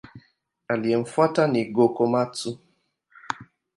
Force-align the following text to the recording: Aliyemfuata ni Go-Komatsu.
Aliyemfuata 0.73 1.43
ni 1.47 1.61
Go-Komatsu. 1.75 2.49